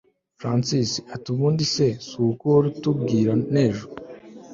[0.39, 3.85] Francis atiubundi se suko uhora utubwira nejo